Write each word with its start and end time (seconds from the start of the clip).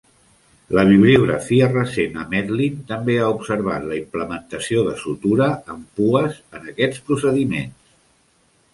La 0.77 0.83
bibliografia 0.91 1.67
recent 1.73 2.17
a 2.21 2.25
Medline, 2.31 2.81
també 2.93 3.19
ha 3.25 3.29
observat 3.35 3.87
la 3.93 3.99
implementació 4.01 4.89
de 4.91 4.97
sutura 5.05 5.53
amb 5.77 5.97
pues 6.03 6.45
en 6.59 6.69
aquests 6.75 7.09
procediments. 7.13 7.81